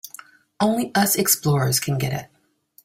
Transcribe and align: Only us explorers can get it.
Only 0.59 0.91
us 0.95 1.15
explorers 1.15 1.79
can 1.79 1.99
get 1.99 2.11
it. 2.11 2.27